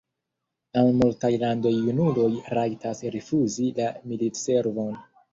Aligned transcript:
En 0.79 0.87
multaj 1.01 1.29
landoj 1.41 1.73
junuloj 1.75 2.29
rajtas 2.57 3.01
rifuzi 3.17 3.67
la 3.81 3.91
militservon. 4.13 4.97